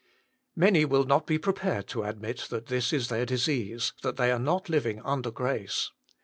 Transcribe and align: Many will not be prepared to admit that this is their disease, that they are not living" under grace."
Many 0.55 0.83
will 0.83 1.03
not 1.03 1.27
be 1.27 1.37
prepared 1.37 1.85
to 1.89 2.01
admit 2.01 2.47
that 2.49 2.65
this 2.65 2.91
is 2.91 3.09
their 3.09 3.23
disease, 3.23 3.93
that 4.01 4.17
they 4.17 4.31
are 4.31 4.39
not 4.39 4.67
living" 4.67 4.99
under 5.05 5.29
grace." 5.29 5.91